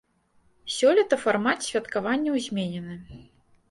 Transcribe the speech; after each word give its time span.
Сёлета 0.77 1.15
фармат 1.25 1.59
святкаванняў 1.69 2.43
зменены. 2.51 3.03